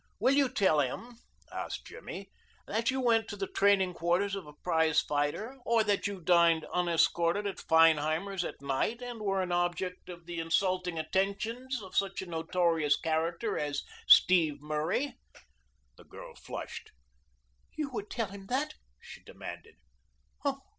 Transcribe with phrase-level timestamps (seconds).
[0.19, 1.19] "Will you tell him,"
[1.51, 2.31] asked Jimmy,
[2.65, 6.65] "that you went to the training quarters of a prize fighter, or that you dined
[6.73, 12.19] unescorted at Feinheimer's at night and were an object of the insulting attentions of such
[12.23, 15.19] a notorious character as Steve Murray?"
[15.97, 16.89] The girl flushed.
[17.75, 19.75] "You would tell him that?" she demanded.